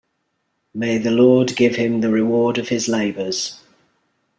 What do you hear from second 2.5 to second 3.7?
of his labors.